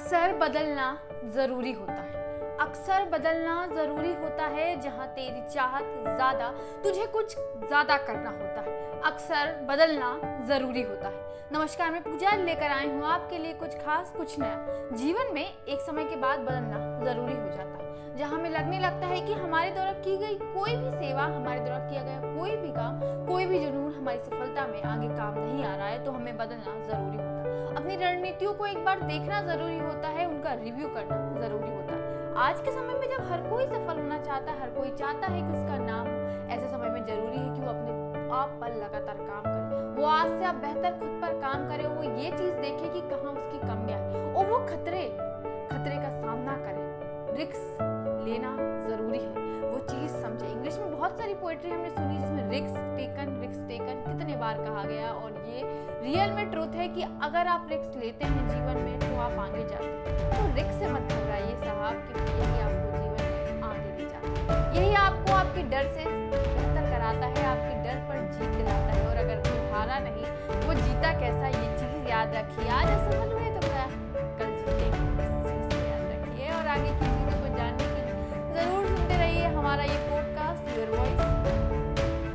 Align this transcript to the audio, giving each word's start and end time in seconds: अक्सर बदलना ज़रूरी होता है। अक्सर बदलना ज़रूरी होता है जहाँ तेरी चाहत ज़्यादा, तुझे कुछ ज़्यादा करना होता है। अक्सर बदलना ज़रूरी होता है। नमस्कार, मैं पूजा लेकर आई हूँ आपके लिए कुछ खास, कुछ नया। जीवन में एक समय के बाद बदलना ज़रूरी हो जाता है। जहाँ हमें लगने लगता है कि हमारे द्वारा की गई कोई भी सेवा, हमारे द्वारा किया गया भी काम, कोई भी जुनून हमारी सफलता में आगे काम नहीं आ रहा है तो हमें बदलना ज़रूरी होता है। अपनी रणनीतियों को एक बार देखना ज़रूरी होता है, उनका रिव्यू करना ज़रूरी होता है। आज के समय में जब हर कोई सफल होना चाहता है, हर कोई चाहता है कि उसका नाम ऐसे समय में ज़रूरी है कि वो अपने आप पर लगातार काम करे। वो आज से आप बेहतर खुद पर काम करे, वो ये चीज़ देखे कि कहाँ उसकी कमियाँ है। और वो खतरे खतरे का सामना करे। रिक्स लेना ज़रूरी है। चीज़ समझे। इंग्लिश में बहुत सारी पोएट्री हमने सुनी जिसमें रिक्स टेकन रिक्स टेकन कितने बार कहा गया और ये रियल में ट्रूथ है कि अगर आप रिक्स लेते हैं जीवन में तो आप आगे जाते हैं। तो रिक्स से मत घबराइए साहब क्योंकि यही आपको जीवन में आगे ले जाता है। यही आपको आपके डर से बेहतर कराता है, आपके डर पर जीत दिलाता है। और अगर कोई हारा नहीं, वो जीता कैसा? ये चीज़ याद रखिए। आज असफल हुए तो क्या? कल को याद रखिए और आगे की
अक्सर 0.00 0.32
बदलना 0.32 0.86
ज़रूरी 1.34 1.72
होता 1.72 1.92
है। 1.92 2.20
अक्सर 2.60 3.04
बदलना 3.04 3.54
ज़रूरी 3.66 4.12
होता 4.12 4.46
है 4.46 4.80
जहाँ 4.80 5.06
तेरी 5.08 5.42
चाहत 5.54 5.82
ज़्यादा, 6.06 6.48
तुझे 6.84 7.06
कुछ 7.06 7.36
ज़्यादा 7.36 7.96
करना 8.06 8.30
होता 8.30 8.60
है। 8.60 9.00
अक्सर 9.02 9.52
बदलना 9.68 10.08
ज़रूरी 10.48 10.82
होता 10.82 11.08
है। 11.08 11.52
नमस्कार, 11.52 11.90
मैं 11.90 12.02
पूजा 12.02 12.30
लेकर 12.36 12.70
आई 12.70 12.88
हूँ 12.88 13.04
आपके 13.06 13.38
लिए 13.38 13.52
कुछ 13.54 13.76
खास, 13.76 14.12
कुछ 14.16 14.38
नया। 14.38 14.96
जीवन 14.96 15.34
में 15.34 15.44
एक 15.44 15.80
समय 15.80 16.04
के 16.04 16.16
बाद 16.16 16.38
बदलना 16.40 16.78
ज़रूरी 17.04 17.34
हो 17.34 17.48
जाता 17.48 17.84
है। 17.84 18.16
जहाँ 18.16 18.38
हमें 18.38 18.50
लगने 18.50 18.78
लगता 18.80 19.06
है 19.06 19.20
कि 19.20 19.32
हमारे 19.34 19.70
द्वारा 19.70 19.92
की 20.00 20.16
गई 20.16 20.38
कोई 20.38 20.76
भी 20.76 20.90
सेवा, 20.90 21.22
हमारे 21.26 21.60
द्वारा 21.60 21.88
किया 21.88 22.02
गया 22.02 22.09
भी 22.60 22.72
काम, 22.72 23.00
कोई 23.26 23.46
भी 23.46 23.58
जुनून 23.58 23.92
हमारी 23.92 24.18
सफलता 24.18 24.66
में 24.66 24.82
आगे 24.82 25.08
काम 25.08 25.34
नहीं 25.38 25.64
आ 25.64 25.74
रहा 25.76 25.86
है 25.86 26.04
तो 26.04 26.12
हमें 26.12 26.36
बदलना 26.36 26.78
ज़रूरी 26.86 27.16
होता 27.16 27.40
है। 27.40 27.76
अपनी 27.76 27.96
रणनीतियों 27.96 28.54
को 28.54 28.66
एक 28.66 28.84
बार 28.84 29.00
देखना 29.00 29.42
ज़रूरी 29.42 29.78
होता 29.78 30.08
है, 30.08 30.26
उनका 30.26 30.52
रिव्यू 30.52 30.88
करना 30.88 31.40
ज़रूरी 31.40 31.70
होता 31.70 31.94
है। 31.94 32.34
आज 32.36 32.60
के 32.60 32.70
समय 32.70 32.94
में 32.94 33.08
जब 33.08 33.32
हर 33.32 33.40
कोई 33.40 33.66
सफल 33.66 34.00
होना 34.00 34.18
चाहता 34.18 34.52
है, 34.52 34.60
हर 34.60 34.70
कोई 34.70 34.90
चाहता 34.90 35.26
है 35.26 35.40
कि 35.42 35.58
उसका 35.58 35.78
नाम 35.78 36.06
ऐसे 36.50 36.68
समय 36.68 36.90
में 36.90 37.04
ज़रूरी 37.04 37.38
है 37.38 37.54
कि 37.54 37.60
वो 37.60 37.68
अपने 37.68 37.98
आप 38.32 38.58
पर 38.60 38.74
लगातार 38.76 39.16
काम 39.16 39.42
करे। 39.42 40.02
वो 40.02 40.08
आज 40.08 40.38
से 40.38 40.44
आप 40.44 40.54
बेहतर 40.54 40.98
खुद 40.98 41.18
पर 41.22 41.40
काम 41.40 41.68
करे, 41.68 41.86
वो 41.88 42.02
ये 42.02 42.30
चीज़ 42.30 42.54
देखे 42.56 42.88
कि 42.88 43.00
कहाँ 43.00 43.32
उसकी 43.32 43.58
कमियाँ 43.58 43.98
है। 43.98 44.34
और 44.34 44.46
वो 44.46 44.58
खतरे 44.58 45.02
खतरे 45.72 45.96
का 45.96 46.10
सामना 46.10 46.56
करे। 46.56 46.88
रिक्स 47.36 47.78
लेना 48.26 48.56
ज़रूरी 48.88 49.18
है। 49.18 49.39
चीज़ 49.80 50.12
समझे। 50.12 50.46
इंग्लिश 50.46 50.78
में 50.78 50.90
बहुत 50.92 51.18
सारी 51.18 51.34
पोएट्री 51.34 51.70
हमने 51.70 51.90
सुनी 51.90 52.18
जिसमें 52.18 52.50
रिक्स 52.50 52.74
टेकन 52.96 53.38
रिक्स 53.40 53.62
टेकन 53.68 54.02
कितने 54.06 54.36
बार 54.36 54.58
कहा 54.58 54.84
गया 54.84 55.08
और 55.08 55.30
ये 55.48 55.62
रियल 56.02 56.32
में 56.32 56.50
ट्रूथ 56.50 56.74
है 56.74 56.88
कि 56.88 57.02
अगर 57.22 57.46
आप 57.46 57.66
रिक्स 57.70 57.96
लेते 57.96 58.24
हैं 58.24 58.48
जीवन 58.48 58.82
में 58.82 58.98
तो 59.00 59.20
आप 59.20 59.38
आगे 59.38 59.64
जाते 59.64 59.84
हैं। 59.84 60.30
तो 60.30 60.54
रिक्स 60.56 60.78
से 60.78 60.90
मत 60.90 61.12
घबराइए 61.12 61.56
साहब 61.56 62.02
क्योंकि 62.06 62.32
यही 62.32 62.60
आपको 62.60 62.86
जीवन 62.96 63.22
में 63.32 63.62
आगे 63.62 63.90
ले 63.98 64.08
जाता 64.10 64.52
है। 64.52 64.76
यही 64.76 64.94
आपको 64.94 65.32
आपके 65.32 65.62
डर 65.62 65.86
से 65.86 66.04
बेहतर 66.04 66.90
कराता 66.90 67.26
है, 67.26 67.44
आपके 67.46 67.74
डर 67.84 68.04
पर 68.08 68.26
जीत 68.32 68.50
दिलाता 68.50 68.92
है। 68.92 69.06
और 69.08 69.16
अगर 69.16 69.42
कोई 69.48 69.70
हारा 69.70 69.98
नहीं, 69.98 70.24
वो 70.66 70.74
जीता 70.74 71.12
कैसा? 71.20 71.46
ये 71.46 71.68
चीज़ 71.78 72.08
याद 72.08 72.34
रखिए। 72.34 72.68
आज 72.70 72.90
असफल 72.90 73.32
हुए 73.32 73.50
तो 73.54 73.68
क्या? 73.68 73.86
कल 74.40 74.50
को 74.62 75.78
याद 75.78 76.04
रखिए 76.12 76.50
और 76.50 76.66
आगे 76.66 76.90
की 76.90 77.19